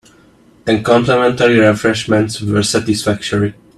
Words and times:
The 0.65 0.81
complimentary 0.81 1.59
refreshments 1.59 2.41
were 2.41 2.63
satisfactory. 2.63 3.53